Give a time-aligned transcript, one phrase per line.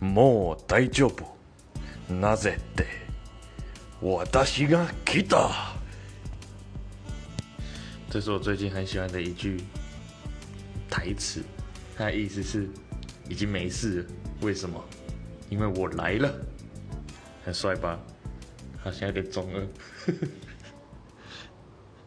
[0.00, 1.24] もう大丈夫。
[2.08, 2.86] なぜって、
[4.00, 5.76] 私が来た。
[8.10, 9.62] 这是我最近很喜欢的一句
[10.88, 11.44] 台词，
[11.96, 12.68] 它的意思是
[13.28, 14.08] 已经没事了。
[14.40, 14.82] 为什么？
[15.48, 16.34] 因为我来了，
[17.44, 17.96] 很帅吧？
[18.82, 19.64] 好像有点中二。